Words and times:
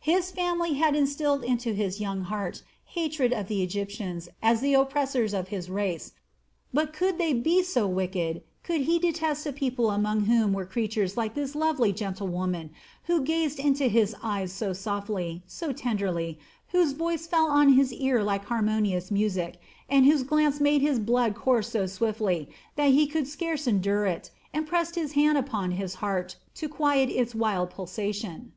His 0.00 0.32
family 0.32 0.72
had 0.74 0.96
instilled 0.96 1.44
into 1.44 1.72
his 1.72 2.00
young 2.00 2.22
heart 2.22 2.64
hatred 2.84 3.32
of 3.32 3.46
the 3.46 3.62
Egyptians 3.62 4.28
as 4.42 4.60
the 4.60 4.74
oppressors 4.74 5.32
of 5.32 5.50
his 5.50 5.70
race, 5.70 6.14
but 6.74 6.92
could 6.92 7.16
they 7.16 7.32
be 7.32 7.62
so 7.62 7.86
wicked, 7.86 8.42
could 8.64 8.80
he 8.80 8.98
detest 8.98 9.46
a 9.46 9.52
people 9.52 9.92
among 9.92 10.22
whom 10.22 10.52
were 10.52 10.66
creatures 10.66 11.16
like 11.16 11.34
this 11.34 11.54
lovely, 11.54 11.92
gentle 11.92 12.26
woman, 12.26 12.70
who 13.04 13.22
gazed 13.22 13.60
into 13.60 13.86
his 13.86 14.16
eyes 14.20 14.50
so 14.52 14.72
softly, 14.72 15.44
so 15.46 15.70
tenderly, 15.70 16.40
whose 16.70 16.90
voice 16.90 17.28
fell 17.28 17.46
on 17.46 17.74
his 17.74 17.92
ear 17.92 18.20
like 18.20 18.46
harmonious 18.46 19.12
music, 19.12 19.60
and 19.88 20.06
whose 20.06 20.24
glance 20.24 20.58
made 20.58 20.80
his 20.82 20.98
blood 20.98 21.36
course 21.36 21.70
so 21.70 21.86
swiftly 21.86 22.48
that 22.74 22.90
he 22.90 23.06
could 23.06 23.28
scarce 23.28 23.68
endure 23.68 24.06
it 24.06 24.32
and 24.52 24.66
pressed 24.66 24.96
his 24.96 25.12
hand 25.12 25.38
upon 25.38 25.70
his 25.70 25.94
heart 26.02 26.34
to 26.52 26.68
quiet 26.68 27.08
its 27.08 27.32
wild 27.32 27.70
pulsation. 27.70 28.50